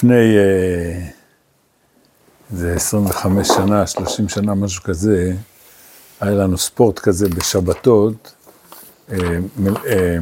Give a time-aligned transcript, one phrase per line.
[0.00, 1.06] לפני אה,
[2.52, 5.32] איזה 25 שנה, 30 שנה, משהו כזה,
[6.20, 8.34] היה לנו ספורט כזה בשבתות,
[9.12, 9.16] אה,
[9.86, 10.16] אה,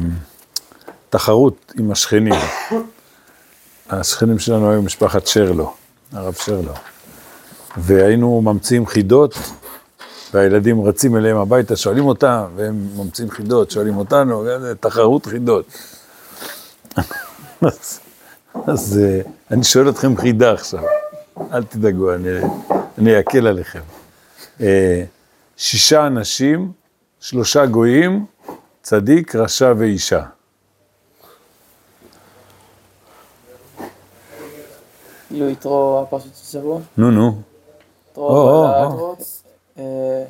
[1.09, 2.33] תחרות עם השכנים.
[3.89, 5.73] השכנים שלנו היו משפחת שרלו,
[6.11, 6.73] הרב שרלו.
[7.77, 9.37] והיינו ממציאים חידות,
[10.33, 14.45] והילדים רצים אליהם הביתה, שואלים אותם, והם ממציאים חידות, שואלים אותנו,
[14.79, 15.65] תחרות חידות.
[18.53, 19.21] אז, אה,
[19.51, 20.83] אני שואל אתכם חידה עכשיו,
[21.53, 22.29] אל תדאגו, אני,
[22.97, 23.81] אני אקל עליכם.
[24.61, 25.03] אה,
[25.57, 26.71] שישה אנשים,
[27.19, 28.25] שלושה גויים,
[28.81, 30.23] צדיק, רשע ואישה.
[35.27, 37.41] כאילו יתרו הפרשת השבוע, נו, נו.
[38.11, 38.67] יתרו או.
[38.87, 39.43] יתרוץ,
[39.77, 40.23] אה,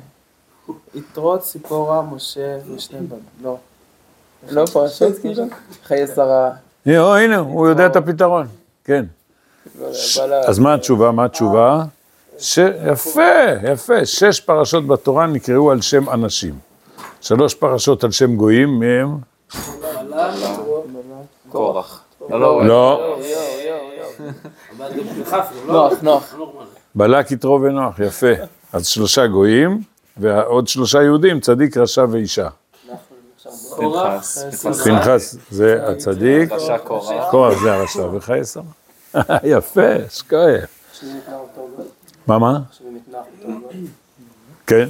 [0.94, 3.56] יתרו ציפורה משה ושני בנים, לא.
[4.50, 5.44] לא פרשות כאילו?
[5.84, 6.50] חיי שרה,
[6.86, 8.46] הנה, הוא יודע את הפתרון,
[8.84, 9.04] כן.
[9.80, 9.86] לא.
[10.46, 11.10] אז מה התשובה?
[11.10, 11.84] מה התשובה?
[12.38, 12.58] ש...
[12.92, 13.22] יפה,
[13.72, 14.06] יפה.
[14.06, 16.54] שש פרשות בתורה נקראו על שם אנשים.
[17.20, 19.18] שלוש פרשות על שם גויים, מהם?
[21.48, 22.04] קורח.
[22.30, 23.16] לא, לא.
[25.66, 26.34] נוח, נוח.
[26.94, 28.32] בלק, יתרו ונוח, יפה.
[28.72, 29.82] אז שלושה גויים,
[30.16, 32.48] ועוד שלושה יהודים, צדיק, רשע ואישה.
[33.76, 34.44] פנחס,
[34.84, 36.50] פנחס זה הצדיק,
[37.30, 37.62] קורח.
[37.62, 38.64] זה הרשע וחיי שרה.
[39.44, 40.66] יפה, שקויה.
[42.26, 42.58] מה, מה?
[44.66, 44.88] כן,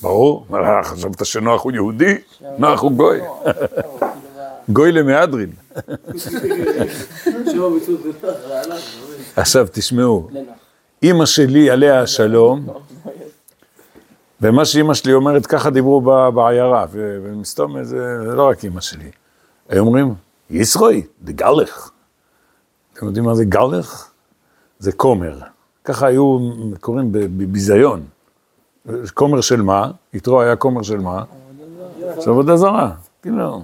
[0.00, 0.46] ברור.
[0.84, 2.14] חשבת שנוח הוא יהודי?
[2.58, 3.20] נוח הוא גוי.
[4.72, 5.50] גוי למהדרין.
[9.36, 10.28] עכשיו תשמעו,
[11.02, 12.66] אימא שלי עליה השלום,
[14.40, 16.00] ומה שאימא שלי אומרת, ככה דיברו
[16.30, 19.10] בעיירה, ומסתום זה זה לא רק אימא שלי.
[19.68, 20.14] היו אומרים,
[20.50, 21.90] ישרוי, זה גלך.
[22.92, 24.10] אתם יודעים מה זה גלך?
[24.78, 25.38] זה כומר.
[25.84, 26.38] ככה היו
[26.80, 28.02] קוראים בביזיון.
[29.14, 29.90] כומר של מה?
[30.14, 31.24] יתרו היה כומר של מה?
[32.20, 32.90] של עבודה זרה.
[33.22, 33.62] כאילו.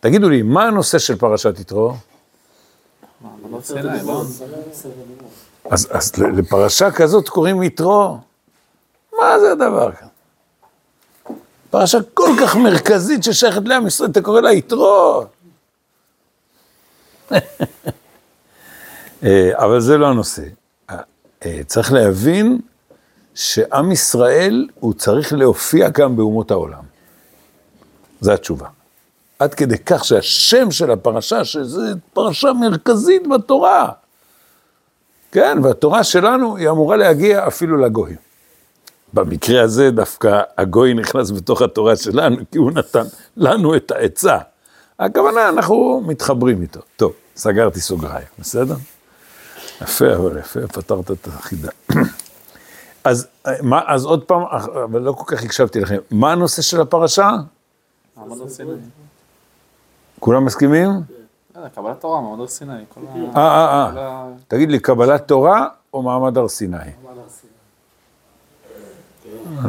[0.00, 1.94] תגידו לי, מה הנושא של פרשת יתרו?
[5.70, 8.18] אז, לפרשה כזאת קוראים יתרו?
[9.20, 10.08] מה זה הדבר כאן?
[11.70, 15.24] פרשה כל כך מרכזית ששייכת לעם ישראל, אתה קורא לה יתרו.
[19.24, 20.42] אה, אבל זה לא הנושא.
[20.90, 20.96] אה,
[21.46, 22.60] אה, צריך להבין
[23.34, 26.82] שעם ישראל, הוא צריך להופיע גם באומות העולם.
[28.20, 28.68] זו התשובה.
[29.38, 31.82] עד כדי כך שהשם של הפרשה, שזו
[32.12, 33.92] פרשה מרכזית בתורה,
[35.32, 38.29] כן, והתורה שלנו היא אמורה להגיע אפילו לגויים.
[39.12, 43.04] במקרה הזה דווקא הגוי נכנס בתוך התורה שלנו, כי הוא נתן
[43.36, 44.38] לנו את העצה.
[44.98, 46.80] הכוונה, אנחנו מתחברים איתו.
[46.96, 48.74] טוב, סגרתי סוגריים, בסדר?
[49.82, 51.70] יפה, אבל יפה, פתרת את החידה.
[53.04, 53.26] אז,
[53.62, 54.42] מה, אז עוד פעם,
[54.84, 57.30] אבל לא כל כך הקשבתי לכם, מה הנושא של הפרשה?
[58.16, 58.70] מעמד הר סיני.
[60.20, 60.90] כולם מסכימים?
[61.56, 62.72] אה, קבלת תורה, מעמד הר סיני.
[62.72, 62.82] אה,
[63.36, 64.28] אה, אה.
[64.48, 66.76] תגיד לי, קבלת תורה או מעמד הר סיני?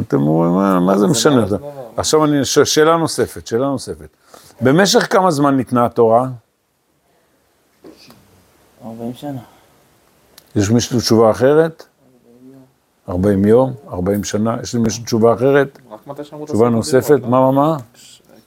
[0.00, 1.46] אתם אומרים, מה, מה זה משנה?
[1.50, 1.58] לא.
[1.96, 4.08] עכשיו אני, ש- שאלה נוספת, שאלה נוספת.
[4.60, 6.28] במשך כמה זמן ניתנה התורה?
[8.86, 9.38] 40 שנה.
[10.56, 11.86] יש מישהו תשובה אחרת?
[13.08, 13.72] 40 יום?
[13.92, 14.56] 40 שנה?
[14.62, 15.78] יש למישהו תשובה אחרת?
[16.46, 17.10] תשובה נוספת?
[17.14, 17.76] דיברות, מה, מה, מה?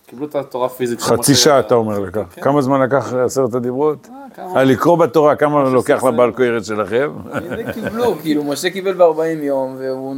[0.05, 1.01] קיבלו את התורה פיזית.
[1.01, 2.21] חצי שעה אתה אומר לקח.
[2.41, 4.07] כמה זמן לקח עשרת הדיברות?
[4.11, 4.57] אה, כמה?
[4.59, 7.11] אה, לקרוא בתורה, כמה לוקח לבעל כהרת שלכם?
[7.49, 10.15] זה קיבלו, כאילו, משה קיבל ב-40 יום, והוא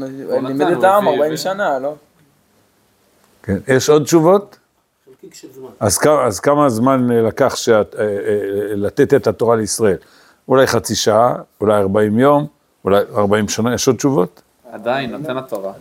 [0.48, 1.94] לימד את העם הוא הביא- 40 שנה, לא?
[3.44, 3.58] כן.
[3.68, 4.58] יש עוד תשובות?
[5.80, 8.06] אז כמה, אז כמה זמן אה, לקח שאת, אה,
[8.76, 9.98] לתת את התורה לישראל?
[10.48, 12.48] אולי חצי שעה, אולי 40 יום,
[12.86, 14.42] אולי 40 שנה, יש עוד תשובות?
[14.72, 15.72] עדיין נותן התורה.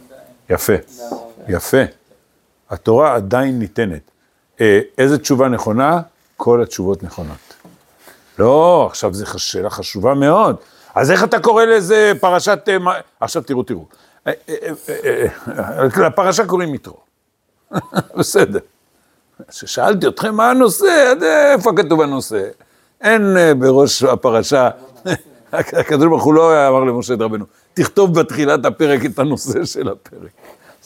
[0.50, 0.72] יפה,
[1.48, 1.82] יפה.
[2.70, 4.10] התורה עדיין ניתנת.
[4.60, 6.00] אה, איזה תשובה נכונה?
[6.36, 7.54] כל התשובות נכונות.
[8.38, 10.56] לא, עכשיו זו שאלה חשובה מאוד.
[10.94, 12.68] אז איך אתה קורא לזה פרשת...
[12.68, 12.76] אה,
[13.20, 13.84] עכשיו תראו, תראו.
[14.26, 14.32] אה,
[16.06, 16.98] לפרשה קוראים יתרו.
[18.18, 18.58] בסדר.
[19.48, 22.48] כששאלתי אתכם מה הנושא, אז איפה כתוב הנושא?
[23.00, 24.70] אין בראש הפרשה,
[25.52, 30.30] הקדוש ברוך הוא לא אמר למשה רבנו, תכתוב בתחילת הפרק את הנושא של הפרק.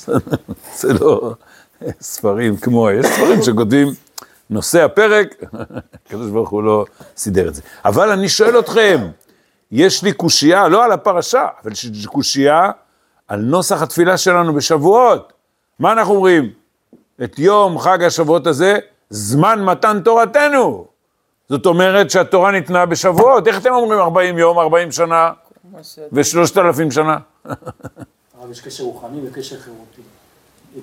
[0.81, 1.35] זה לא
[2.00, 3.88] ספרים כמו, יש ספרים שכותבים
[4.50, 5.35] נושא הפרק,
[6.06, 6.85] הקדוש ברוך הוא לא
[7.17, 7.62] סידר את זה.
[7.85, 9.09] אבל אני שואל אתכם,
[9.73, 12.71] יש לי קושייה, לא על הפרשה, אבל יש לי קושייה
[13.29, 15.32] על נוסח התפילה שלנו בשבועות.
[15.79, 16.50] מה אנחנו אומרים?
[17.25, 18.79] את יום חג השבועות הזה,
[19.11, 20.87] זמן מתן תורתנו.
[21.49, 23.49] זאת אומרת שהתורה ניתנה בשבועות.
[23.49, 25.31] איך אתם אומרים 40 יום, 40 שנה
[26.12, 27.17] ושלושת אלפים שנה?
[27.44, 30.03] אבל יש קשר רוחני וקשר חברותי.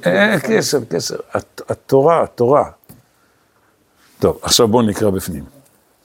[0.03, 1.15] אין קשר, קשר.
[1.33, 2.71] הת- התורה, התורה.
[4.19, 5.45] טוב, עכשיו בואו נקרא בפנים.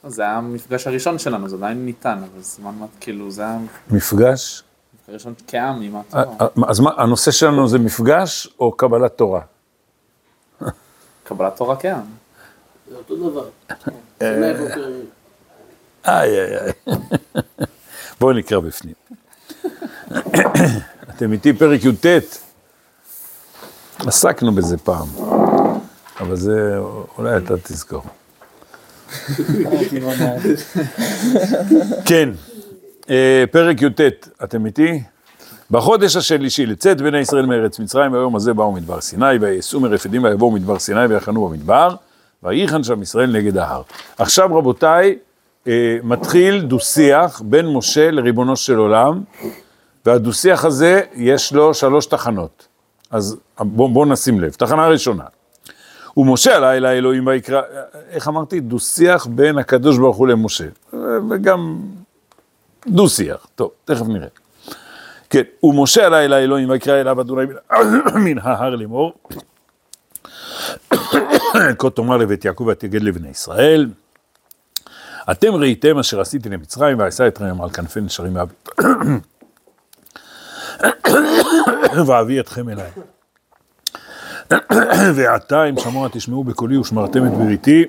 [0.06, 3.58] זה היה המפגש הראשון שלנו, זה עדיין ניתן, אבל זמן מה, כאילו, זה היה
[3.90, 4.62] מפגש?
[5.08, 6.24] הראשון כעם עם אה, התורה.
[6.40, 9.40] אה, אז מה, הנושא שלנו זה מפגש או קבלת תורה?
[11.24, 12.00] קבלת תורה כעם.
[12.90, 13.48] זה אותו דבר.
[16.06, 16.72] איי, איי, איי.
[18.20, 18.94] בואו נקרא בפנים.
[21.10, 22.06] אתם איתי פרק י"ט.
[24.06, 25.06] עסקנו בזה פעם,
[26.20, 26.78] אבל זה,
[27.18, 28.02] אולי אתה תזכור.
[32.04, 32.28] כן,
[33.10, 34.00] אה, פרק י"ט,
[34.44, 35.02] אתם איתי?
[35.70, 40.50] בחודש השלישי לצאת בני ישראל מארץ מצרים, ביום הזה באו מדבר סיני, ויעשו מרפדים ויבואו
[40.50, 41.94] מדבר סיני ויחנו במדבר,
[42.42, 43.82] ויחן שם ישראל נגד ההר.
[44.18, 45.18] עכשיו רבותיי,
[45.66, 49.22] אה, מתחיל דו-שיח בין משה לריבונו של עולם,
[50.06, 52.71] והדו-שיח הזה יש לו שלוש תחנות.
[53.12, 54.52] אז בואו בוא נשים לב.
[54.52, 55.24] תחנה ראשונה,
[56.16, 57.62] ומשה עלה אל האלוהים ויקרא,
[58.10, 58.60] איך אמרתי?
[58.60, 60.64] דו-שיח בין הקדוש ברוך הוא למשה.
[61.30, 61.78] וגם
[62.86, 63.46] דו-שיח.
[63.54, 64.28] טוב, תכף נראה.
[65.30, 67.46] כן, ומשה עלה אל האלוהים ויקרא אליו אדוני
[68.24, 69.12] מן- ההר לאמור.
[71.78, 73.88] כה תאמר לבית יעקב ותגד לבני ישראל.
[75.30, 78.54] אתם ראיתם אשר עשיתי למצרים ועשה אתכם על כנפי נשרים ואבי.
[82.06, 82.90] ואביא אתכם אליי.
[85.14, 87.84] ועתה אם שמוע תשמעו בקולי ושמרתם את בריתי,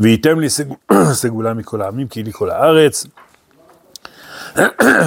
[0.00, 0.92] וייתם לי סג-
[1.22, 3.06] סגולה מכל העמים כי לי כל הארץ.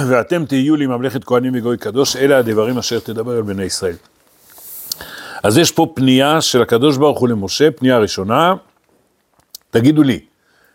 [0.08, 3.96] ואתם תהיו לי ממלכת כהנים וגוי קדוש, אלה הדברים אשר תדבר על בני ישראל.
[5.42, 8.54] אז יש פה פנייה של הקדוש ברוך הוא למשה, פנייה ראשונה.
[9.70, 10.20] תגידו לי,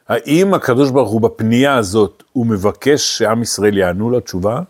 [0.10, 4.62] האם הקדוש ברוך הוא בפנייה הזאת, הוא מבקש שעם ישראל יענו לו תשובה?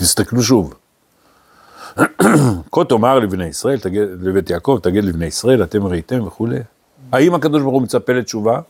[0.00, 0.74] תסתכלו שוב.
[2.72, 6.58] כה תאמר לבני ישראל, תגד, לבית יעקב, תגיד לבני ישראל, אתם ראיתם וכולי.
[7.12, 8.60] האם הקדוש ברוך הוא מצפה לתשובה?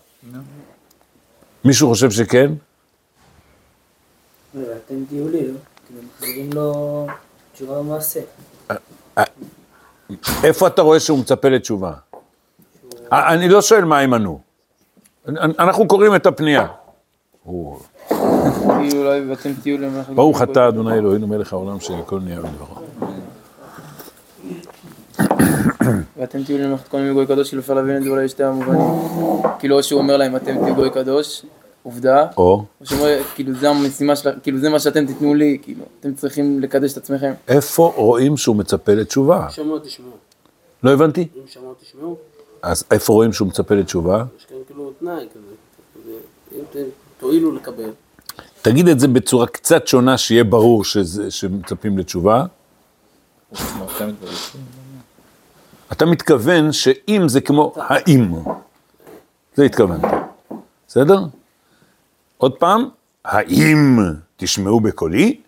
[1.65, 2.53] מישהו חושב שכן?
[4.55, 5.55] ואתם תהיו לי, לא?
[6.21, 7.07] מחזירים לו
[7.55, 8.21] תשובה במעשה.
[10.45, 11.93] איפה אתה רואה שהוא מצפה לתשובה?
[13.13, 14.41] אני לא שואל מה הם ענו.
[15.29, 16.67] אנ- אנחנו קוראים את הפנייה.
[18.81, 20.13] כאילו ואתם למלאכת...
[20.13, 22.77] ברוך אתה אדוני אלוהינו מלך העולם שהכל נהיה בדברו.
[26.17, 28.81] ואתם תהיו למלאכת כל מיני גוי קדוש, כאילו אפשר להבין את זה אולי לשתי המובנים.
[29.59, 31.47] כאילו או שהוא אומר להם אתם תהיו גוי קדוש,
[31.83, 34.31] עובדה, או, או שהוא אומר כאילו זה המשימה של...
[34.43, 37.33] כאילו זה מה שאתם תיתנו לי, כאילו אתם צריכים לקדש את עצמכם.
[37.49, 39.47] איפה רואים שהוא מצפה לתשובה?
[39.51, 40.11] שמעו תשמעו.
[40.83, 41.29] לא הבנתי.
[41.37, 42.17] אם שמעו תשמעו,
[42.63, 44.25] אז איפה רואים שהוא מצפה לתשובה?
[44.39, 45.55] יש כאן כאילו תנאי כזה.
[45.95, 46.13] כזה,
[46.53, 46.83] אם
[47.21, 47.91] תואילו לקבל.
[48.63, 52.45] תגיד את זה בצורה קצת שונה, שיהיה ברור שזה, שמצפים לתשובה.
[55.93, 58.35] אתה מתכוון שאם זה כמו האם.
[59.55, 60.05] זה התכוונת.
[60.89, 61.21] בסדר?
[62.39, 62.89] עוד פעם,
[63.25, 63.99] האם
[64.37, 65.41] תשמעו בקולי?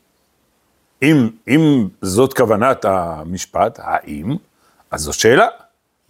[1.02, 4.36] אם, אם זאת כוונת המשפט, האם,
[4.90, 5.46] אז זו שאלה.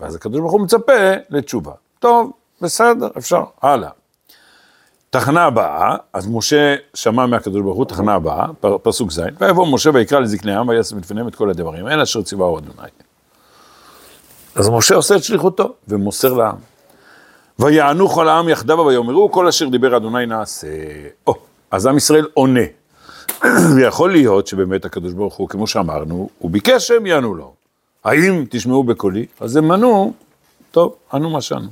[0.01, 0.93] ואז הקדוש ברוך הוא מצפה
[1.31, 1.73] לתשובה.
[1.99, 3.91] טוב, בסדר, אפשר, הלאה.
[5.13, 8.47] תחנה הבאה, אז משה שמע מהקדוש ברוך הוא, תחנה הבאה,
[8.83, 12.59] פסוק ז', ויבוא משה ויקרא לזקני העם ויעשה מלפניהם את כל הדברים, אלה אשר ציווהו
[12.59, 12.89] אדוני.
[14.55, 16.57] אז משה עושה את שליחותו ומוסר לעם.
[17.59, 20.69] ויענו כל העם יחדיו ויאמרו כל אשר דיבר אדוני נעשה.
[21.27, 21.35] או,
[21.71, 22.65] אז עם ישראל עונה.
[23.77, 27.55] ויכול להיות שבאמת הקדוש ברוך הוא, כמו שאמרנו, הוא ביקש שהם יענו לו.
[28.05, 29.27] האם תשמעו בקולי?
[29.41, 30.13] אז הם ענו,
[30.71, 31.69] טוב, ענו מה שענו.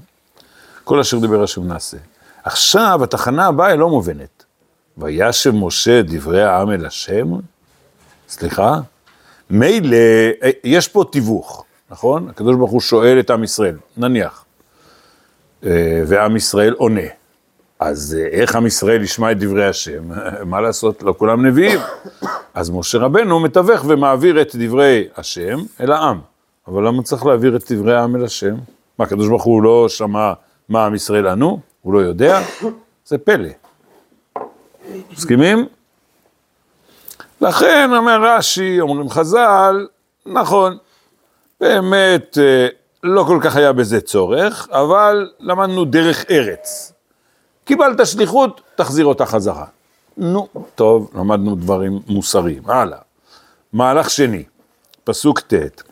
[0.85, 1.97] כל אשר דיבר השם נעשה.
[2.45, 4.45] עכשיו, התחנה הבאה היא לא מובנת.
[4.99, 7.27] וישב משה דברי העם אל השם?
[8.29, 8.79] סליחה?
[9.51, 9.97] מילא,
[10.43, 12.29] אה, יש פה תיווך, נכון?
[12.29, 14.45] הקדוש ברוך הוא שואל את עם ישראל, נניח,
[15.67, 17.01] אה, ועם ישראל עונה.
[17.81, 20.03] אז אה, איך עם ישראל ישמע את דברי השם?
[20.51, 21.03] מה לעשות?
[21.03, 21.81] לא כולם נביאים.
[22.55, 26.21] אז משה רבנו מתווך ומעביר את דברי השם אל העם.
[26.69, 28.55] אבל למה צריך להעביר את דברי העם אל השם?
[28.99, 30.33] מה, הקדוש ברוך הוא לא שמע
[30.69, 31.70] מה עם ישראל ענו?
[31.83, 32.41] הוא לא יודע?
[33.07, 33.49] זה פלא.
[35.13, 35.69] מסכימים?
[37.41, 39.87] לכן אומר רש"י, אומרים חז"ל,
[40.27, 40.79] נכון,
[41.61, 42.69] באמת אה,
[43.03, 46.93] לא כל כך היה בזה צורך, אבל למדנו דרך ארץ.
[47.65, 49.65] קיבלת שליחות, תחזיר אותה חזרה.
[50.17, 52.99] נו, טוב, למדנו דברים מוסריים, הלאה.
[53.73, 54.45] מהלך שני,
[55.05, 55.83] פסוק ט',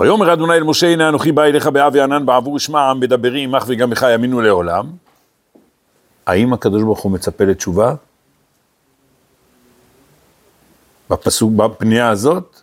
[0.00, 3.64] ויאמר אדוני אל משה, הנה אנוכי בא אליך באב וענן בעבור ישמע העם בדברי עמך
[3.66, 4.86] וגם בך יאמינו לעולם.
[6.26, 7.94] האם הקדוש ברוך הוא מצפה לתשובה?
[11.10, 12.60] בפסוק, בפנייה הזאת?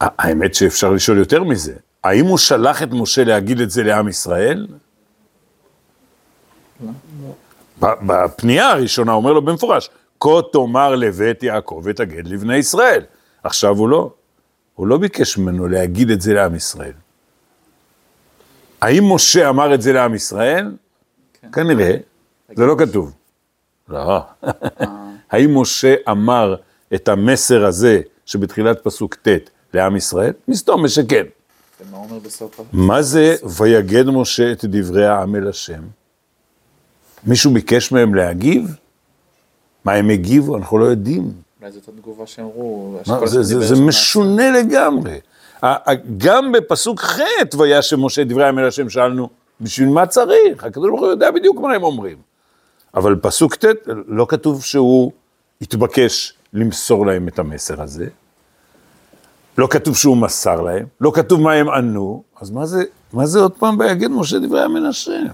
[0.00, 1.74] האמת שאפשר לשאול יותר מזה.
[2.04, 4.66] האם הוא שלח את משה להגיד את זה לעם ישראל?
[7.80, 9.90] בפנייה הראשונה אומר לו במפורש,
[10.20, 13.02] כה תאמר לבית יעקב ותגד לבני ישראל.
[13.42, 14.12] עכשיו הוא לא.
[14.78, 16.92] הוא לא ביקש ממנו להגיד את זה לעם ישראל.
[18.80, 20.76] האם משה אמר את זה לעם ישראל?
[21.52, 21.96] כנראה,
[22.56, 23.12] זה לא כתוב.
[23.88, 24.22] לא.
[25.30, 26.56] האם משה אמר
[26.94, 29.28] את המסר הזה שבתחילת פסוק ט'
[29.74, 30.32] לעם ישראל?
[30.48, 31.24] מסתום שכן.
[31.80, 32.60] ומה הוא אומר בסוף?
[32.72, 35.82] מה זה ויגד משה את דברי העם אל השם?
[37.24, 38.76] מישהו ביקש מהם להגיב?
[39.84, 40.56] מה הם הגיבו?
[40.56, 41.47] אנחנו לא יודעים.
[41.60, 42.98] אולי זאת התגובה שאמרו.
[43.26, 45.20] זה, משונה לגמרי.
[46.16, 47.20] גם בפסוק ח'
[47.58, 49.28] וישם משה דברי אל השם שאלנו,
[49.60, 50.64] בשביל מה צריך?
[50.64, 52.16] הקדוש ברוך הוא יודע בדיוק מה הם אומרים.
[52.94, 53.64] אבל פסוק ט'
[54.06, 55.12] לא כתוב שהוא
[55.62, 58.06] התבקש למסור להם את המסר הזה.
[59.58, 63.38] לא כתוב שהוא מסר להם, לא כתוב מה הם ענו, אז מה זה, מה זה
[63.38, 65.26] עוד פעם ויגד משה דברי השם?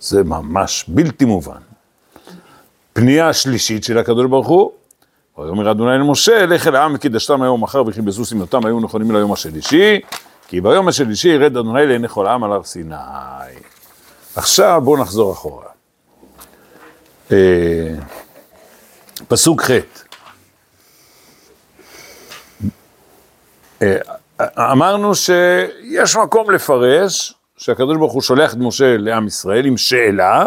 [0.00, 1.60] זה ממש בלתי מובן.
[2.92, 4.72] פנייה השלישית של הקדוש ברוך הוא,
[5.38, 10.00] ויאמר אדוני למשה, לך אל העם וקידשתם היום מחר וכיבסו שמלותם היו נכונים ליום השלישי,
[10.48, 12.94] כי ביום השלישי ירד אדוני לעיני כל העם על הר סיני.
[14.36, 15.66] עכשיו בואו נחזור אחורה.
[17.32, 17.94] אה,
[19.28, 19.70] פסוק ח'
[23.82, 23.96] אה,
[24.58, 30.46] אמרנו שיש מקום לפרש שהקדוש ברוך הוא שולח את משה לעם ישראל עם שאלה,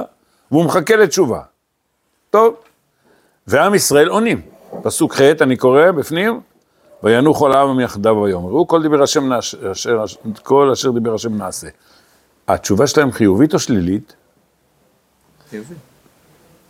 [0.52, 1.42] והוא מחכה לתשובה.
[2.30, 2.56] טוב,
[3.48, 4.57] ועם ישראל עונים.
[4.84, 6.42] פסוק ח', אני קורא בפנים,
[7.04, 10.04] ויענו כל העם יחדיו ויאמרו, כל דיבר השם נעש, אשר,
[10.44, 11.68] כל אשר דיבר השם נעשה.
[12.48, 14.16] התשובה שלהם חיובית או שלילית?
[15.50, 15.76] חיובי.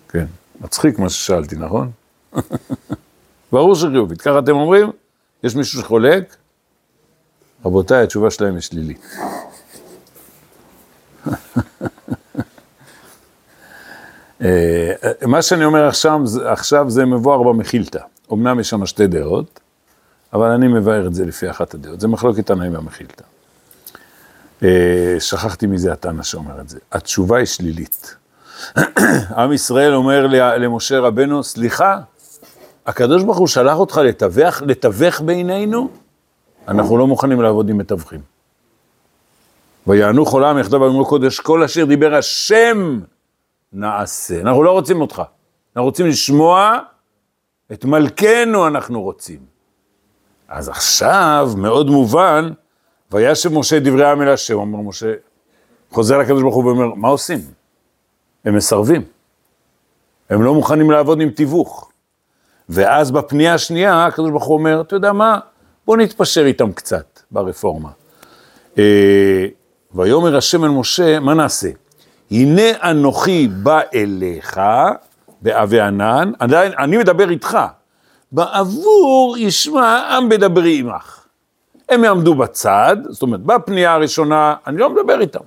[0.09, 0.25] כן,
[0.61, 1.91] מצחיק מה ששאלתי, נכון?
[3.51, 4.21] ברור שחיובית.
[4.21, 4.91] ככה אתם אומרים?
[5.43, 6.35] יש מישהו שחולק?
[7.65, 9.01] רבותיי, התשובה שלהם היא שלילית.
[14.41, 14.91] אה,
[15.27, 17.99] מה שאני אומר עכשיו, עכשיו זה מבואר במחילתא.
[18.33, 19.59] אמנם יש שם שתי דעות,
[20.33, 21.99] אבל אני מבאר את זה לפי אחת הדעות.
[21.99, 23.23] זה מחלוקת תנאים במחילתא.
[24.63, 26.79] אה, שכחתי מי זה התנא שאומר את זה.
[26.91, 28.15] התשובה היא שלילית.
[29.37, 30.27] עם ישראל אומר
[30.57, 31.99] למשה רבנו, סליחה,
[32.85, 35.89] הקדוש ברוך הוא שלח אותך לתווך, לתווך בינינו?
[36.67, 38.19] אנחנו לא מוכנים לעבוד עם מתווכים.
[39.87, 42.99] ויענו העם יחדיו ואמרו קודש, כל אשר דיבר השם
[43.73, 44.41] נעשה.
[44.41, 45.21] אנחנו לא רוצים אותך,
[45.75, 46.79] אנחנו רוצים לשמוע
[47.73, 49.39] את מלכנו אנחנו רוצים.
[50.47, 52.49] אז עכשיו, מאוד מובן,
[53.11, 55.13] וישב משה דברי העם אל השם, אומר משה,
[55.91, 57.39] חוזר לקדוש ברוך הוא ואומר, מה עושים?
[58.45, 59.01] הם מסרבים.
[60.29, 61.91] הם לא מוכנים לעבוד עם תיווך.
[62.69, 65.39] ואז בפנייה השנייה, הקדוש ברוך הוא אומר, אתה יודע מה?
[65.85, 67.89] בוא נתפשר איתם קצת ברפורמה.
[68.77, 69.45] אה,
[69.95, 71.69] ויאמר השם אל משה, מה נעשה?
[72.31, 74.59] הנה אנוכי בא אליך
[75.41, 77.57] בעבי ענן, עדיין, אני מדבר איתך,
[78.31, 81.25] בעבור ישמע עם בדברי עמך.
[81.89, 85.39] הם יעמדו בצד, זאת אומרת, בפנייה הראשונה, אני לא מדבר איתם.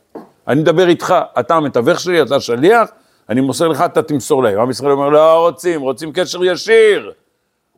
[0.48, 2.90] אני מדבר איתך, אתה המתווך שלי, אתה שליח,
[3.28, 4.60] אני מוסר לך, אתה תמסור להם.
[4.60, 7.12] עם ישראל אומר, לא רוצים, רוצים קשר ישיר.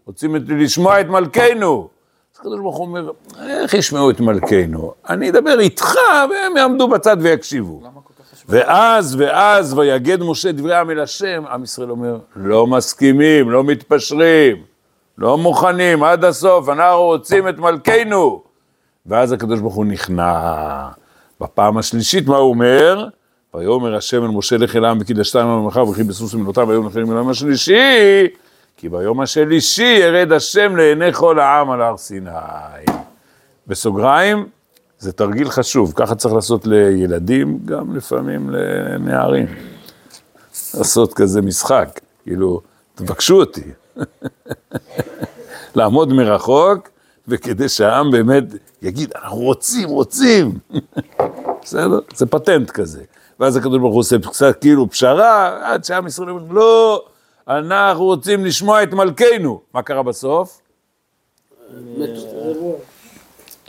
[0.07, 1.89] רוצים את, לשמוע את מלכנו.
[2.35, 3.11] אז הקדוש ברוך הוא אומר,
[3.49, 4.93] איך ישמעו את מלכנו?
[5.09, 5.95] אני אדבר איתך,
[6.31, 7.83] והם יעמדו בצד ויקשיבו.
[8.49, 14.57] ואז, ואז, ויגד משה דברי העם אל השם, עם ישראל אומר, לא מסכימים, לא מתפשרים,
[15.19, 18.43] לא מוכנים עד הסוף, אנחנו רוצים את מלכנו.
[19.07, 20.89] ואז הקדוש ברוך הוא נכנע.
[21.41, 23.07] בפעם השלישית, מה הוא אומר?
[23.55, 24.99] ויאמר השם אל משה לך אל העם
[25.35, 28.27] על ממך וכי בסוס מילותיו והיו נכונים ביום השלישי,
[28.77, 32.31] כי ביום השלישי ירד השם לעיני כל העם על הר סיני.
[33.67, 34.47] בסוגריים,
[35.03, 39.47] זה תרגיל חשוב, ככה צריך לעשות לילדים, גם לפעמים לנערים.
[40.75, 42.61] לעשות כזה משחק, כאילו,
[42.95, 43.63] תבקשו אותי.
[45.77, 46.89] לעמוד מרחוק,
[47.29, 48.45] וכדי שהעם באמת
[48.83, 50.59] יגיד, אנחנו רוצים, רוצים.
[51.63, 51.99] בסדר?
[52.15, 53.03] זה פטנט כזה.
[53.41, 57.05] ואז הקדוש ברוך הוא עושה קצת כאילו פשרה, עד שעם ישראל אומר, לא,
[57.49, 59.61] אנחנו רוצים לשמוע את מלכנו.
[59.75, 60.61] מה קרה בסוף?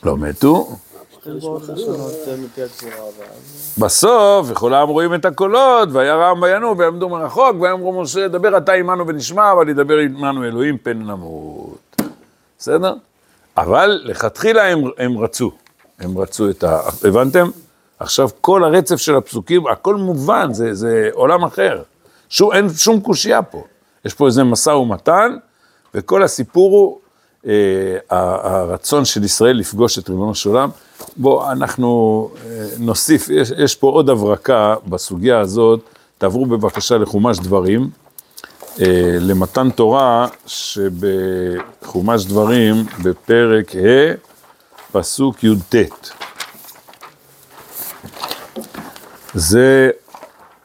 [0.04, 0.78] לא מתו.
[3.78, 8.72] בסוף, וכל העם רואים את הקולות, וירא העם וינו, ויעמדו מרחוק, ויאמרו משה, דבר אתה
[8.72, 12.02] עמנו ונשמע, אבל ידבר עמנו אלוהים פן נמות.
[12.60, 12.94] בסדר?
[13.58, 15.52] אבל לכתחילה הם, הם רצו,
[16.00, 16.80] הם רצו את ה...
[17.04, 17.50] הבנתם?
[18.00, 21.82] עכשיו כל הרצף של הפסוקים, הכל מובן, זה, זה עולם אחר.
[22.30, 23.64] שום, אין שום קושייה פה.
[24.06, 25.36] יש פה איזה משא ומתן,
[25.96, 27.00] וכל הסיפור הוא
[27.48, 30.70] אה, הרצון של ישראל לפגוש את ריבונו של עולם.
[31.18, 35.80] בואו, אנחנו אה, נוסיף, יש, יש פה עוד הברקה בסוגיה הזאת,
[36.18, 37.90] תעברו בבקשה לחומש דברים,
[38.82, 44.14] אה, למתן תורה שבחומש דברים, בפרק ה',
[44.92, 45.76] פסוק י"ט.
[49.34, 49.90] זה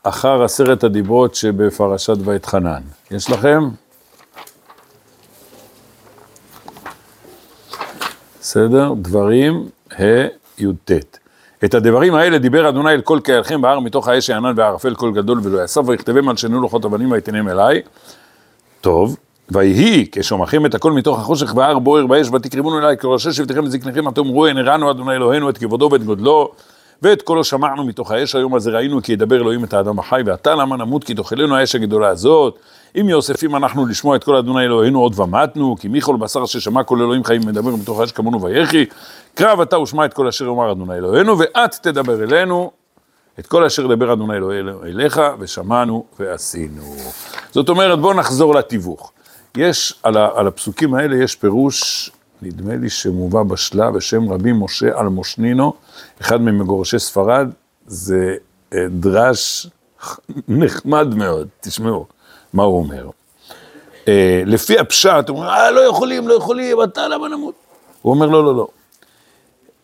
[0.03, 2.83] אחר עשרת הדיברות שבפרשת ואתחנן.
[3.11, 3.69] יש לכם?
[8.41, 8.95] בסדר?
[8.97, 9.69] דברים
[10.01, 11.19] ה' י"ט.
[11.65, 15.41] את הדברים האלה דיבר אדוני אל כל קהלכם בהר מתוך האש הענן והערפל קול גדול
[15.43, 17.83] ולא יסף ויכתבם על שנו לוחות אבנים ויתנם אליי.
[18.81, 19.17] טוב,
[19.51, 24.23] ויהי כשומחים את הכל מתוך החושך וההר בוער באש ותקרבונו אליי כראשי שבטיכם וזקניכם אתם
[24.23, 26.53] ראו הנה ראנו אדוני אלוהינו את כבודו ואת גודלו
[27.03, 30.55] ואת קולו שמענו מתוך האש היום הזה ראינו כי ידבר אלוהים את האדם החי ועתה
[30.55, 32.59] למה נמות כי תאכלנו האש הגדולה הזאת
[32.97, 36.85] אם יוספים אנחנו לשמוע את כל אדוני אלוהינו עוד ומתנו כי מי כל בשר ששמע
[36.85, 38.85] כל אלוהים חיים מדבר מתוך האש כמונו ויחי
[39.35, 42.71] קרב אתה ושמע את כל אשר יאמר אדוני אלוהינו ואת תדבר אלינו
[43.39, 46.97] את כל אשר דבר אדוני אלוהינו אליך ושמענו ועשינו.
[47.53, 49.13] זאת אומרת בואו נחזור לתיווך.
[49.57, 52.11] יש על, ה, על הפסוקים האלה יש פירוש
[52.43, 55.73] נדמה לי שמובא בשלה בשם רבי משה אלמושנינו,
[56.21, 57.49] אחד ממגורשי ספרד,
[57.87, 58.35] זה
[58.75, 59.67] אה, דרש
[60.49, 62.07] נחמד מאוד, תשמעו
[62.53, 63.11] מה הוא אומר.
[64.09, 67.55] אה, לפי הפשט, הוא אומר, אה, לא יכולים, לא יכולים, אתה למה נמות?
[68.03, 68.67] הוא אומר, לא, לא, לא.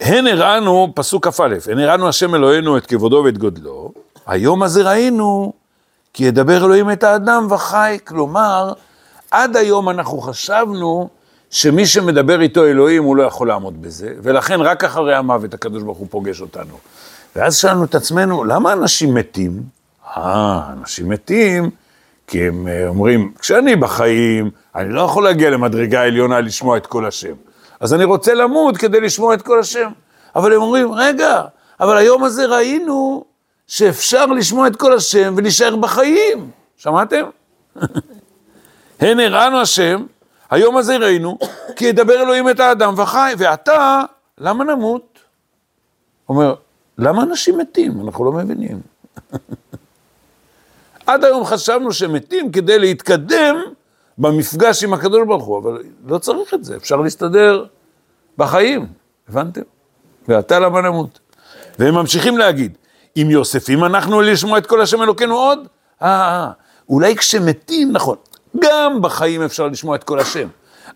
[0.00, 3.92] הן הראנו, פסוק כ"א, הן הראנו השם אלוהינו את כבודו ואת גודלו,
[4.26, 5.52] היום הזה ראינו,
[6.12, 8.72] כי ידבר אלוהים את האדם וחי, כלומר,
[9.30, 11.08] עד היום אנחנו חשבנו
[11.50, 15.98] שמי שמדבר איתו אלוהים, הוא לא יכול לעמוד בזה, ולכן רק אחרי המוות הקדוש ברוך
[15.98, 16.74] הוא פוגש אותנו.
[17.36, 19.62] ואז שאלנו את עצמנו, למה אנשים מתים?
[20.16, 21.70] אה, אנשים מתים,
[22.26, 27.06] כי הם אה, אומרים, כשאני בחיים, אני לא יכול להגיע למדרגה העליונה לשמוע את כל
[27.06, 27.34] השם.
[27.80, 29.90] אז אני רוצה למות כדי לשמוע את כל השם.
[30.36, 31.42] אבל הם אומרים, רגע,
[31.80, 33.24] אבל היום הזה ראינו
[33.66, 36.50] שאפשר לשמוע את כל השם ולהישאר בחיים.
[36.76, 37.24] שמעתם?
[39.00, 40.06] הן הראנו השם,
[40.50, 41.38] היום הזה ראינו,
[41.76, 44.02] כי ידבר אלוהים את האדם וחי, ועתה,
[44.38, 45.18] למה נמות?
[46.28, 46.54] אומר,
[46.98, 48.00] למה אנשים מתים?
[48.04, 48.80] אנחנו לא מבינים.
[51.06, 53.56] עד היום חשבנו שמתים כדי להתקדם
[54.18, 57.64] במפגש עם הקדוש ברוך הוא, אבל לא צריך את זה, אפשר להסתדר
[58.38, 58.86] בחיים,
[59.28, 59.60] הבנתם?
[60.28, 61.18] ועתה למה נמות?
[61.78, 62.76] והם ממשיכים להגיד,
[63.16, 65.58] אם יוספים אנחנו לשמוע את כל השם אלוקינו עוד?
[66.02, 66.50] אה, אה,
[66.88, 68.16] אולי כשמתים, נכון,
[68.58, 70.48] גם בחיים אפשר לשמוע את כל השם,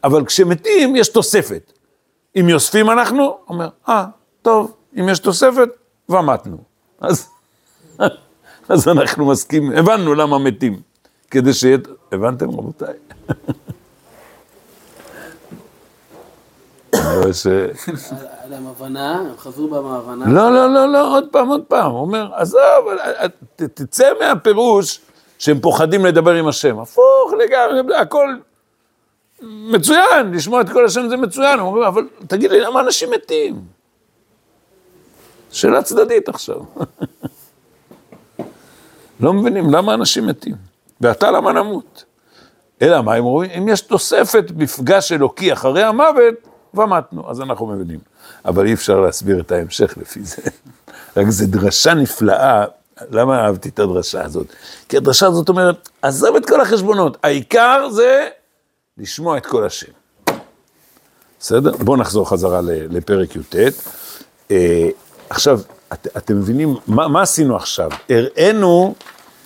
[0.04, 1.72] אבל כשמתים יש תוספת.
[2.40, 4.04] אם יוספים אנחנו, אומר, אה,
[4.42, 5.68] טוב, אם יש תוספת,
[6.08, 6.56] ומתנו.
[7.00, 7.28] אז,
[8.68, 10.80] אז אנחנו מסכימים, הבנו למה מתים,
[11.30, 11.78] כדי שיהיה,
[12.12, 12.94] הבנתם רבותיי?
[16.94, 17.46] אני רואה ש...
[17.46, 17.66] היה
[18.50, 20.32] להם הבנה, הם חזרו בהם ההבנה.
[20.32, 21.90] לא, לא, לא, לא, עוד פעם, עוד פעם.
[21.92, 22.60] הוא אומר, עזוב,
[23.56, 25.00] ת- תצא מהפירוש
[25.38, 26.78] שהם פוחדים לדבר עם השם.
[26.78, 28.34] הפוך לגמרי, הכל
[29.42, 31.58] מצוין, לשמוע את כל השם זה מצוין.
[31.58, 33.60] הוא אומר, אבל תגיד לי, למה אנשים מתים?
[35.50, 36.56] שאלה צדדית עכשיו.
[39.20, 40.54] לא מבינים, למה אנשים מתים?
[41.00, 42.04] ואתה למה נמות?
[42.82, 43.50] אלא מה הם רואים?
[43.50, 46.34] אם יש תוספת מפגש אלוקי אחרי המוות,
[46.74, 47.98] ומתנו, אז אנחנו מבינים.
[48.44, 50.42] אבל אי אפשר להסביר את ההמשך לפי זה.
[51.16, 52.64] רק זו דרשה נפלאה,
[53.10, 54.46] למה אהבתי את הדרשה הזאת?
[54.88, 58.28] כי הדרשה הזאת אומרת, עזוב את כל החשבונות, העיקר זה
[58.98, 59.92] לשמוע את כל השם.
[61.40, 61.76] בסדר?
[61.76, 63.56] בואו נחזור חזרה לפרק י"ט.
[64.50, 64.88] אה,
[65.30, 65.60] עכשיו,
[65.92, 67.90] את, אתם מבינים, מה, מה עשינו עכשיו?
[68.10, 68.94] הראינו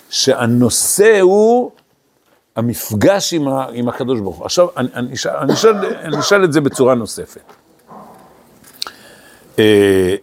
[0.09, 1.71] שהנושא הוא
[2.55, 4.45] המפגש עם, ה, עם הקדוש ברוך הוא.
[4.45, 7.41] עכשיו, אני, אני, אשאל, אני, אשאל, אני אשאל את זה בצורה נוספת.
[9.59, 10.15] אה,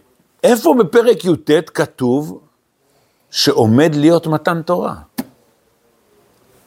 [0.43, 2.39] איפה בפרק י"ט כתוב
[3.31, 4.95] שעומד להיות מתן תורה?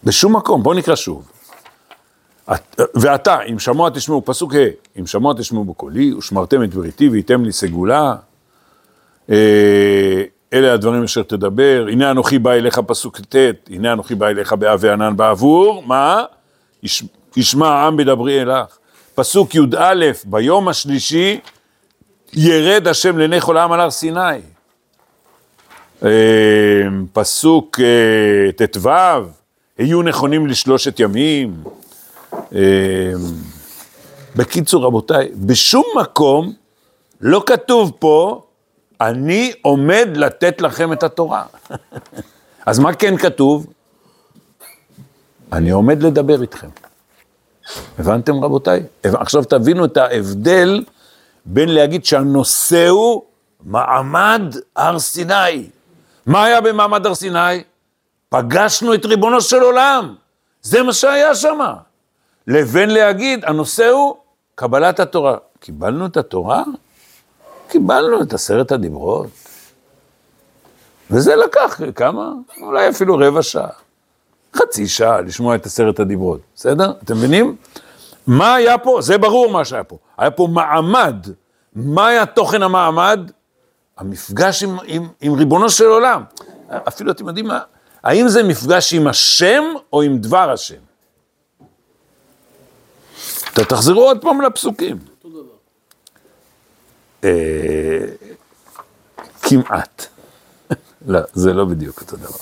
[0.05, 1.31] בשום מקום, בואו נקרא שוב.
[2.55, 4.59] את- ועתה, אם שמוע תשמעו, פסוק ה',
[5.01, 8.15] אם שמוע תשמעו בקולי, ושמרתם את בריתי והייתם לי סגולה.
[9.31, 13.35] אה, אלה הדברים אשר תדבר, הנה אנוכי בא אליך, פסוק ט',
[13.71, 16.25] הנה אנוכי בא אליך באב וענן בעבור, מה?
[16.83, 17.03] יש-
[17.37, 18.79] ישמע העם בדברי אלך.
[19.15, 21.41] פסוק י"א, ביום השלישי,
[22.33, 24.21] ירד השם לעיני כל העם על הר סיני.
[26.05, 26.11] אה,
[27.13, 28.91] פסוק אה, ט"ו,
[29.79, 31.55] היו נכונים לשלושת ימים.
[34.37, 36.53] בקיצור, רבותיי, בשום מקום
[37.21, 38.43] לא כתוב פה,
[39.01, 41.45] אני עומד לתת לכם את התורה.
[42.67, 43.67] אז מה כן כתוב?
[45.53, 46.69] אני עומד לדבר איתכם.
[47.99, 48.83] הבנתם רבותיי?
[49.03, 50.85] עכשיו תבינו את ההבדל
[51.45, 53.23] בין להגיד שהנושא הוא
[53.65, 54.43] מעמד
[54.77, 55.69] הר סיני.
[56.27, 57.63] מה היה במעמד הר סיני?
[58.29, 60.15] פגשנו את ריבונו של עולם.
[60.63, 61.59] זה מה שהיה שם.
[62.47, 64.17] לבין להגיד, הנושא הוא
[64.55, 65.37] קבלת התורה.
[65.61, 66.63] קיבלנו את התורה?
[67.75, 69.27] קיבלנו את עשרת הדיברות.
[71.11, 72.33] וזה לקח כמה?
[72.61, 73.69] אולי אפילו רבע שעה.
[74.57, 76.93] חצי שעה לשמוע את עשרת הדיברות, בסדר?
[77.05, 77.57] אתם מבינים?
[78.27, 78.99] מה היה פה?
[79.03, 79.99] זה ברור מה שהיה פה.
[80.19, 81.17] היה פה מעמד.
[81.75, 83.31] מה היה תוכן המעמד?
[83.99, 86.23] המפגש עם, עם, עם ריבונו של עולם.
[86.89, 87.61] אפילו אתם יודעים מה?
[88.03, 90.81] האם זה מפגש עם השם או עם דבר השם?
[93.55, 95.14] תחזרו עוד פעם לפסוקים.
[97.25, 98.05] אה,
[99.43, 100.07] כמעט.
[101.07, 102.39] לא, זה לא בדיוק אותו דבר.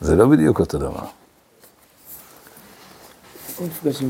[0.00, 1.04] זה לא בדיוק אותו דבר.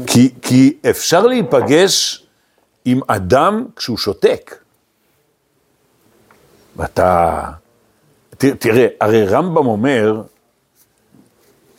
[0.07, 2.27] כי, כי אפשר להיפגש
[2.85, 4.55] עם אדם כשהוא שותק.
[6.77, 7.51] ואתה...
[8.38, 10.23] תראה, הרי רמב"ם אומר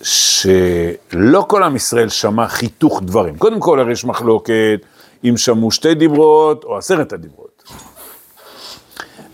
[0.02, 3.38] שלא כל עם ישראל שמע חיתוך דברים.
[3.38, 4.80] קודם כל, הרי יש מחלוקת
[5.24, 7.53] אם שמעו שתי דיברות או עשרת הדיברות.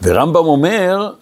[0.04, 1.14] ורמב"ם אומר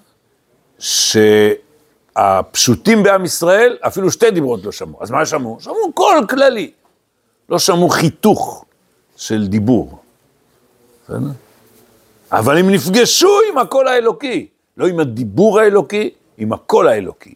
[2.15, 5.03] שהפשוטים בעם ישראל, אפילו שתי דיברות לא שמעו.
[5.03, 5.57] אז מה שמעו?
[5.59, 6.71] שמעו קול כללי.
[7.49, 8.65] לא שמעו חיתוך
[9.15, 9.97] של דיבור.
[12.31, 17.33] אבל הם נפגשו עם הקול האלוקי, לא עם הדיבור האלוקי, עם הקול האלוקי.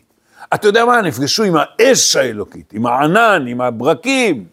[0.54, 1.02] אתה יודע מה?
[1.02, 4.46] נפגשו עם האש האלוקית, עם הענן, עם הברקים.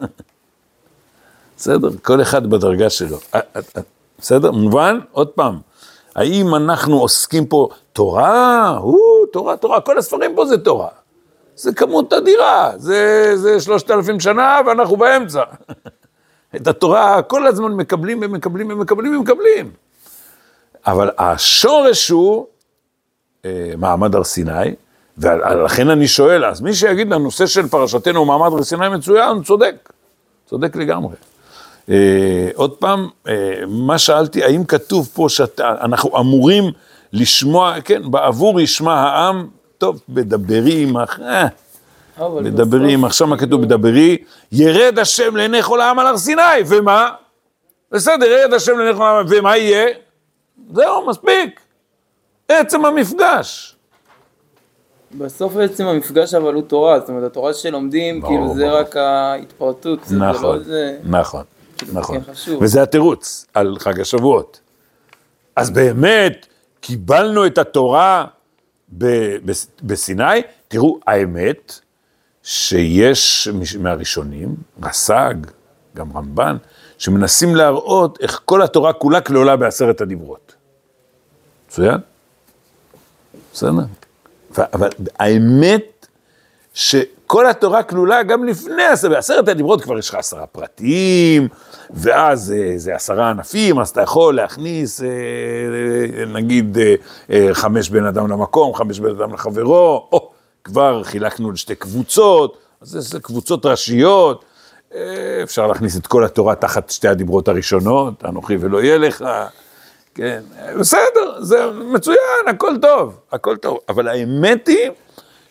[1.56, 1.88] בסדר?
[2.02, 3.16] כל אחד בדרגה שלו.
[3.34, 3.82] אה, אה, אה,
[4.18, 4.50] בסדר?
[4.50, 4.98] מובן?
[5.12, 5.58] עוד פעם.
[6.14, 8.78] האם אנחנו עוסקים פה תורה?
[8.78, 10.88] או, תורה, תורה, כל הספרים פה זה תורה.
[11.56, 15.42] זה כמות אדירה, זה, זה שלושת אלפים שנה ואנחנו באמצע.
[16.56, 19.70] את התורה כל הזמן מקבלים ומקבלים ומקבלים ומקבלים.
[20.86, 22.46] אבל השורש הוא
[23.44, 24.74] אה, מעמד הר סיני,
[25.18, 29.92] ולכן אני שואל, אז מי שיגיד לנושא של פרשתנו הוא מעמד הר סיני מצוין, צודק,
[30.46, 31.14] צודק לגמרי.
[31.90, 36.64] אה, עוד פעם, אה, מה שאלתי, האם כתוב פה שאנחנו אמורים
[37.12, 41.46] לשמוע, כן, בעבור ישמע העם, טוב, בדברי עמך, אה,
[42.18, 44.16] בדברי עמך, שם כתוב בדברי,
[44.52, 47.10] ירד השם לעיני כל העם על הר סיני, ומה?
[47.92, 49.86] בסדר, ירד השם לעיני כל העם, ומה יהיה?
[50.72, 51.60] זהו, מספיק.
[52.48, 53.76] עצם המפגש.
[55.18, 58.78] בסוף עצם המפגש אבל הוא תורה, זאת אומרת, התורה שלומדים, ברור, כאילו זה ברור.
[58.78, 60.98] רק ההתפרטות, זה זה לא נכון, איזה...
[61.04, 61.61] נכון, כאילו,
[61.92, 62.20] נכון.
[62.22, 62.32] כן.
[62.60, 64.60] וזה התירוץ על חג השבועות.
[65.56, 66.46] אז באמת,
[66.80, 68.24] קיבלנו את התורה
[69.82, 71.80] בסיני, תראו, האמת
[72.42, 75.34] שיש מהראשונים, רס"ג,
[75.96, 76.56] גם רמב"ן,
[76.98, 80.54] שמנסים להראות איך כל התורה כולה כלולה בעשרת הדיברות.
[81.68, 81.98] מצוין?
[83.52, 83.70] בסדר?
[84.58, 86.06] אבל האמת
[87.32, 91.48] שכל התורה כלולה גם לפני עשרת, הדיברות כבר יש לך עשרה פרטים,
[91.90, 96.78] ואז אה, זה עשרה ענפים, אז אתה יכול להכניס, אה, אה, נגיד,
[97.52, 100.30] חמש בן אדם למקום, חמש בן אדם לחברו, או,
[100.64, 104.44] כבר חילקנו לשתי קבוצות, אז זה, קבוצות ראשיות,
[105.42, 109.24] אפשר להכניס את כל התורה תחת שתי הדיברות הראשונות, אנוכי ולא יהיה לך,
[110.14, 110.40] כן,
[110.80, 114.90] בסדר, זה מצוין, הכל טוב, הכל טוב, אבל האמת היא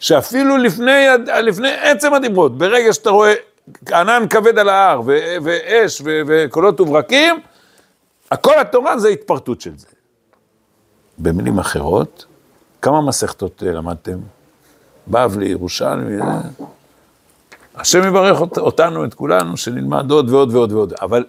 [0.02, 1.06] שאפילו לפני,
[1.44, 3.34] לפני עצם הדיברות, ברגע שאתה רואה
[3.94, 7.40] ענן כבד על ההר, ו- ואש, ו- וקולות וברקים,
[8.32, 9.88] הכל התורה זה התפרטות של זה.
[11.18, 12.26] במילים אחרות,
[12.82, 14.18] כמה מסכתות אה, למדתם?
[15.08, 16.40] בבלי, ירושלמי, אה?
[17.76, 20.94] השם יברך אות- אותנו, את כולנו, שנלמד עוד ועוד ועוד ועוד.
[21.02, 21.24] אבל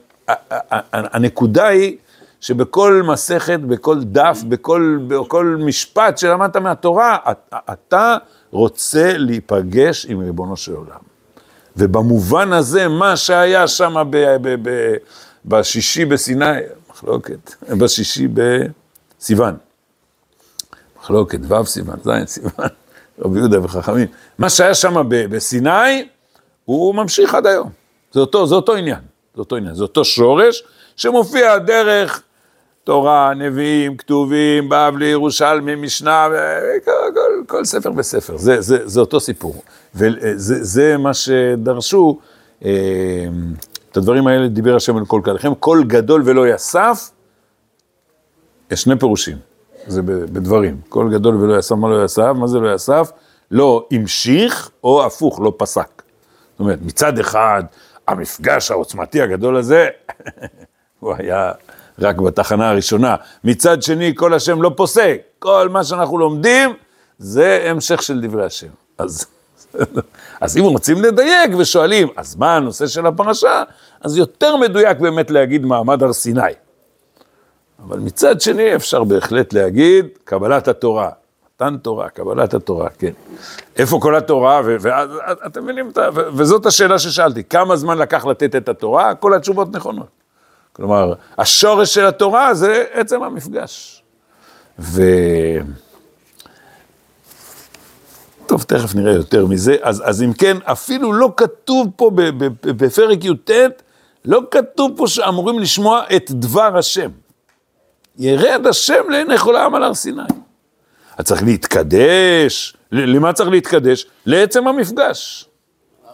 [0.93, 1.97] הנקודה היא
[2.41, 8.17] שבכל מסכת, בכל דף, בכל, בכל משפט שלמדת מהתורה, את- אתה
[8.53, 11.01] רוצה להיפגש עם ריבונו של עולם.
[11.77, 13.95] ובמובן הזה, מה שהיה שם
[15.45, 16.47] בשישי בסיני,
[16.91, 19.57] מחלוקת, בשישי בסיוון,
[21.01, 22.69] מחלוקת, ו' סיוון, ז' סיוון,
[23.19, 24.07] רבי יהודה וחכמים,
[24.39, 26.09] מה שהיה שם בסיני,
[26.65, 27.71] הוא ממשיך עד היום.
[28.13, 29.01] זה אותו, זה אותו עניין,
[29.35, 30.63] זה אותו עניין, זה אותו שורש
[30.97, 32.23] שמופיע דרך
[32.85, 39.63] תורה, נביאים, כתובים, בבלי, ירושלמי, משנה, וכל, כל, ספר וספר, זה, זה, זה אותו סיפור.
[39.95, 42.19] וזה זה מה שדרשו
[42.65, 42.71] אה,
[43.91, 47.11] את הדברים האלה דיבר השם על כל קהליכם, קול גדול ולא יסף,
[48.71, 49.37] יש שני פירושים,
[49.87, 53.11] זה בדברים, קול גדול ולא יסף, מה לא יסף, מה זה לא יסף?
[53.51, 56.03] לא המשיך או הפוך, לא פסק.
[56.53, 57.63] זאת אומרת, מצד אחד,
[58.09, 59.89] המפגש העוצמתי הגדול הזה,
[61.01, 61.53] הוא היה
[61.99, 63.17] רק בתחנה הראשונה.
[63.45, 65.21] מצד שני, כל השם לא פוסק.
[65.39, 66.71] כל מה שאנחנו לומדים,
[67.23, 68.69] זה המשך של דברי השם.
[68.99, 69.27] אז,
[70.41, 73.63] אז אם רוצים לדייק ושואלים, אז מה הנושא של הפרשה?
[74.01, 76.43] אז יותר מדויק באמת להגיד מעמד הר סיני.
[77.87, 81.11] אבל מצד שני, אפשר בהחלט להגיד קבלת התורה.
[81.55, 83.13] מתן תורה, קבלת התורה, כן.
[83.77, 84.61] איפה כל התורה?
[84.65, 85.93] ואתם מבינים,
[86.35, 89.15] וזאת השאלה ששאלתי, כמה זמן לקח לתת את התורה?
[89.15, 90.09] כל התשובות נכונות.
[90.73, 94.03] כלומר, השורש של התורה זה עצם המפגש.
[94.79, 95.03] ו...
[98.53, 99.77] טוב, תכף נראה יותר מזה.
[99.83, 102.11] אז, אז אם כן, אפילו לא כתוב פה
[102.63, 103.51] בפרק י"ט,
[104.25, 107.11] לא כתוב פה שאמורים לשמוע את דבר השם.
[108.19, 110.23] ירד השם לעיני כל העם על הר סיני.
[111.19, 112.77] אז צריך להתקדש.
[112.93, 114.07] למה צריך להתקדש?
[114.27, 115.49] לעצם המפגש.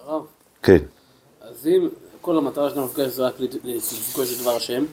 [0.07, 0.23] הרב,
[0.63, 0.79] כן.
[1.41, 1.89] אז אם
[2.21, 4.85] כל המטרה של המפגש זה רק לפגוש את דבר השם,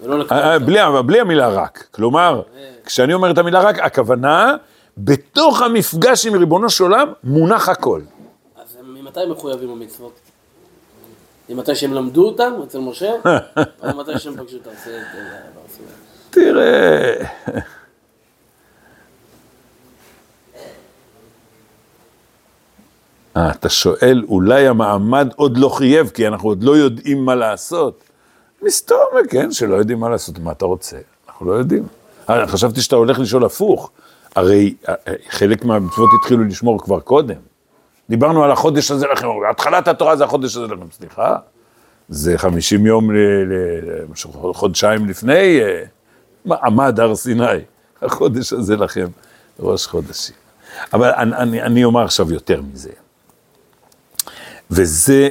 [0.00, 1.86] ולא לקבל אה, אותו, בלי, המילה רק.
[1.90, 2.42] כלומר,
[2.84, 4.56] כשאני אומר את המילה רק, הכוונה,
[4.98, 8.00] בתוך המפגש עם ריבונו של עולם, מונח הכל.
[8.56, 10.12] אז הם ממתי מחויבים המצוות?
[11.48, 13.12] ממתי שהם למדו אותם אצל משה?
[13.82, 15.86] או ממתי שהם פגשו את הר סיני?
[16.30, 17.14] תראה...
[23.36, 28.04] אה, אתה שואל, אולי המעמד עוד לא חייב, כי אנחנו עוד לא יודעים מה לעשות.
[28.62, 28.98] מסתום,
[29.30, 30.96] כן, שלא יודעים מה לעשות, מה אתה רוצה?
[31.28, 31.86] אנחנו לא יודעים.
[32.30, 33.90] אה, חשבתי שאתה הולך לשאול הפוך.
[34.34, 37.36] הרי אה, אה, חלק מהמצוות התחילו לשמור כבר קודם.
[38.10, 41.36] דיברנו על החודש הזה לכם, התחלת התורה זה החודש הזה לכם, סליחה.
[42.08, 43.10] זה 50 יום,
[44.52, 45.84] חודשיים לפני אה,
[46.44, 47.44] מעמד הר סיני,
[48.02, 49.06] החודש הזה לכם,
[49.60, 50.34] ראש חודשים.
[50.92, 52.90] אבל אני, אני, אני אומר עכשיו יותר מזה.
[54.70, 55.28] וזה,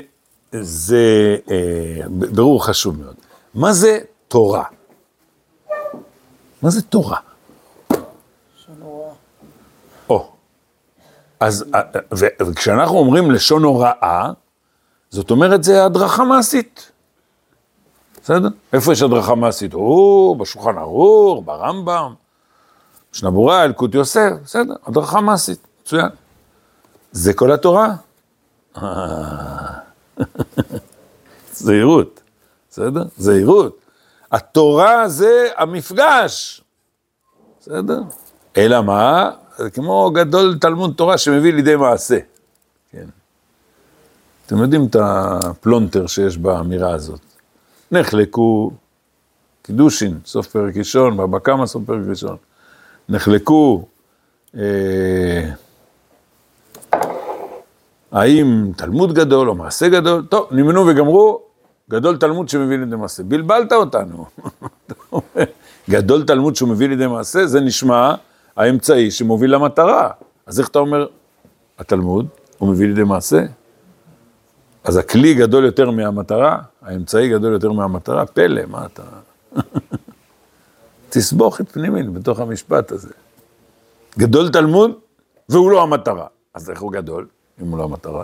[0.52, 3.16] זה אה, ברור חשוב מאוד.
[3.54, 4.64] מה זה תורה?
[6.62, 7.18] מה זה תורה?
[8.56, 9.14] שנורא.
[10.10, 10.32] או.
[11.41, 11.82] אז, אה,
[12.41, 14.32] וכשאנחנו אומרים לשון הוראה,
[15.10, 16.91] זאת אומרת, זה הדרכה מעשית.
[18.23, 18.47] בסדר?
[18.73, 19.73] איפה יש הדרכה מעשית?
[19.73, 22.13] או, בשולחן ערוך, ברמב"ם,
[23.12, 26.10] שנבורה, אלקוט יוסף, בסדר, הדרכה מעשית, מצוין.
[27.12, 27.95] זה כל התורה.
[31.54, 32.21] זהירות,
[32.69, 33.04] בסדר?
[33.17, 33.77] זהירות.
[34.32, 36.63] התורה זה המפגש,
[37.60, 38.01] בסדר?
[38.58, 39.32] אלא מה?
[39.62, 42.17] זה כמו גדול תלמוד תורה שמביא לידי מעשה.
[42.91, 43.06] כן.
[44.45, 47.19] אתם יודעים את הפלונטר שיש באמירה הזאת.
[47.91, 48.71] נחלקו,
[49.62, 52.38] קידושין, סוף פרק ראשון, בבא קמא, סוף פרק ראשון.
[53.10, 53.86] נחלקו,
[54.58, 55.50] אה,
[58.12, 60.26] האם תלמוד גדול או מעשה גדול?
[60.30, 61.41] טוב, נמנו וגמרו,
[61.89, 63.24] גדול תלמוד שמביא לידי מעשה.
[63.24, 64.26] בלבלת אותנו.
[65.89, 68.15] גדול תלמוד שהוא מביא לידי מעשה, זה נשמע
[68.56, 70.10] האמצעי שמוביל למטרה.
[70.46, 71.06] אז איך אתה אומר,
[71.80, 73.44] התלמוד, הוא מביא לידי מעשה?
[74.84, 79.04] אז הכלי גדול יותר מהמטרה, האמצעי גדול יותר מהמטרה, פלא, מה אתה...
[81.10, 83.10] תסבוכת פנימית בתוך המשפט הזה.
[84.18, 84.92] גדול תלמוד,
[85.50, 86.28] והוא לא המטרה.
[86.54, 87.28] אז איך הוא גדול,
[87.62, 88.24] אם הוא לא המטרה?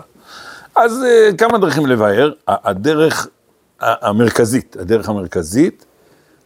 [0.76, 2.32] אז אה, כמה דרכים לבאר.
[2.48, 3.28] הדרך
[3.80, 5.84] המרכזית, הדרך המרכזית,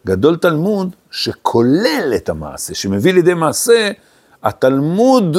[0.05, 3.91] גדול תלמוד שכולל את המעשה, שמביא לידי מעשה,
[4.43, 5.37] התלמוד,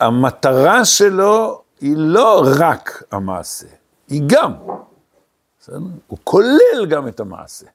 [0.00, 3.66] המטרה שלו היא לא רק המעשה,
[4.08, 4.52] היא גם.
[5.60, 5.76] בסדר?
[6.06, 7.66] הוא כולל גם את המעשה.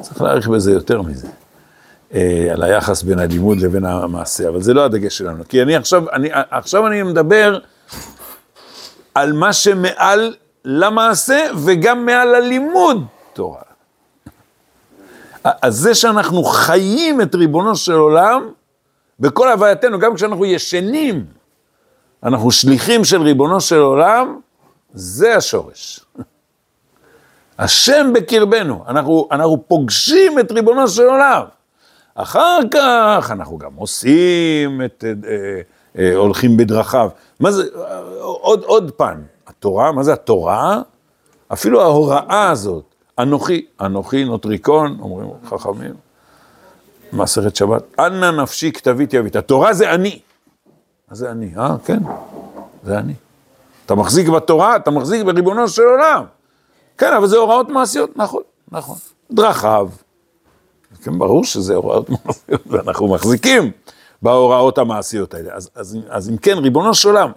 [0.00, 1.28] צריך להעריך בזה יותר מזה.
[2.14, 5.44] אה, על היחס בין הלימוד לבין המעשה, אבל זה לא הדגש שלנו.
[5.48, 7.58] כי אני עכשיו, אני, עכשיו אני מדבר
[9.14, 13.67] על מה שמעל למעשה וגם מעל הלימוד תורה.
[15.44, 18.48] אז זה שאנחנו חיים את ריבונו של עולם,
[19.20, 21.24] בכל הווייתנו, גם כשאנחנו ישנים,
[22.22, 24.40] אנחנו שליחים של ריבונו של עולם,
[24.94, 26.00] זה השורש.
[27.58, 31.42] השם בקרבנו, אנחנו, אנחנו פוגשים את ריבונו של עולם.
[32.14, 35.60] אחר כך אנחנו גם עושים את, אה,
[35.98, 37.10] אה, הולכים בדרכיו.
[37.40, 40.80] מה זה, אה, עוד, עוד פן, התורה, מה זה התורה?
[41.52, 42.87] אפילו ההוראה הזאת,
[43.18, 45.94] אנוכי, אנוכי נוטריקון, אומרים חכמים,
[47.12, 50.20] מסכת שבת, אנא נפשי כתבית יבית, התורה זה אני.
[51.08, 51.52] מה זה אני?
[51.56, 51.98] אה, כן,
[52.84, 53.14] זה אני.
[53.86, 56.24] אתה מחזיק בתורה, אתה מחזיק בריבונו של עולם.
[56.98, 58.96] כן, אבל זה הוראות מעשיות, נכון, נכון.
[59.32, 59.88] דרכיו.
[61.02, 63.70] כן, ברור שזה הוראות מעשיות, ואנחנו מחזיקים
[64.22, 65.54] בהוראות המעשיות האלה.
[65.54, 67.30] אז, אז, אז אם כן, ריבונו של עולם,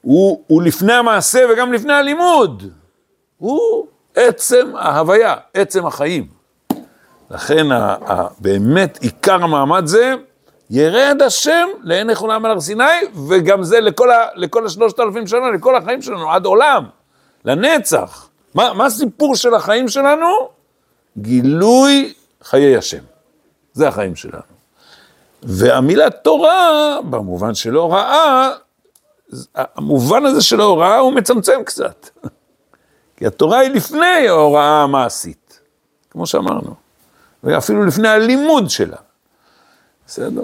[0.00, 2.62] הוא, הוא לפני המעשה וגם לפני הלימוד.
[3.38, 3.86] הוא
[4.18, 6.26] עצם ההוויה, עצם החיים.
[7.30, 10.14] לכן ה, ה, באמת עיקר המעמד זה,
[10.70, 12.84] ירד השם לעיני כולם על הר סיני,
[13.28, 16.84] וגם זה לכל, ה, לכל השלושת אלפים שנה, לכל החיים שלנו, עד עולם,
[17.44, 18.28] לנצח.
[18.54, 20.26] מה, מה הסיפור של החיים שלנו?
[21.18, 23.02] גילוי חיי השם.
[23.72, 24.42] זה החיים שלנו.
[25.42, 28.50] והמילה תורה, במובן של הוראה,
[29.54, 32.08] המובן הזה של ההוראה הוא מצמצם קצת.
[33.18, 35.60] כי התורה היא לפני ההוראה המעשית,
[36.10, 36.74] כמו שאמרנו,
[37.44, 38.96] ואפילו לפני הלימוד שלה.
[40.06, 40.42] בסדר?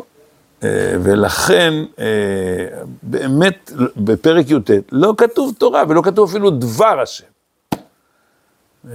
[0.62, 2.04] אה, ולכן, אה,
[3.02, 7.24] באמת, בפרק י"ט לא כתוב תורה ולא כתוב אפילו דבר השם.
[7.74, 8.94] אה,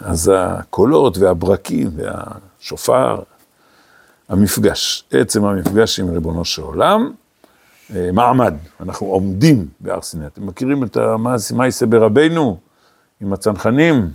[0.00, 3.22] אז הקולות והברקים והשופר,
[4.28, 7.12] המפגש, עצם המפגש עם ריבונו של עולם,
[8.12, 10.26] מעמד, אנחנו עומדים בהר סיני.
[10.26, 10.96] אתם מכירים את
[11.54, 12.58] מה יעשה ברבינו
[13.20, 14.10] עם הצנחנים?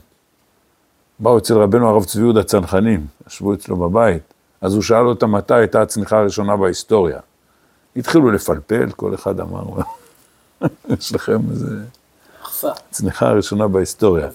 [1.20, 4.24] באו אצל רבנו הרב צבי יהודה צנחנים, ישבו אצלו בבית,
[4.62, 7.20] אז הוא שאל אותם מתי הייתה הצניחה הראשונה בהיסטוריה.
[7.96, 9.63] התחילו לפלפל, כל אחד אמר,
[11.00, 11.68] יש לכם איזה...
[12.44, 12.70] אכפה.
[12.92, 14.28] צניחה הראשונה בהיסטוריה.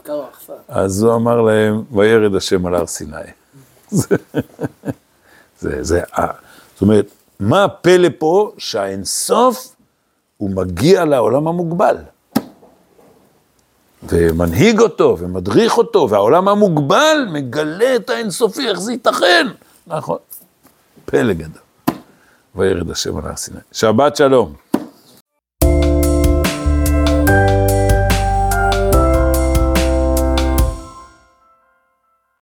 [0.68, 3.16] אז הוא אמר להם, וירד השם על הר סיני.
[3.90, 4.16] זה,
[5.60, 6.32] זה, זה, ה-
[6.74, 7.06] זאת אומרת,
[7.40, 9.74] מה הפלא פה שהאינסוף
[10.36, 11.96] הוא מגיע לעולם המוגבל.
[14.02, 19.46] ומנהיג אותו, ומדריך אותו, והעולם המוגבל מגלה את האינסופי, איך זה ייתכן?
[19.86, 20.18] נכון,
[21.04, 21.62] פלא גדול.
[22.54, 23.58] וירד השם על הר סיני.
[23.72, 24.67] שבת שלום.